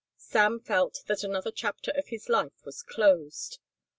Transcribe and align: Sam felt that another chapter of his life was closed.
Sam 0.17 0.59
felt 0.59 1.03
that 1.05 1.23
another 1.23 1.51
chapter 1.51 1.91
of 1.91 2.07
his 2.07 2.27
life 2.27 2.65
was 2.65 2.81
closed. 2.81 3.59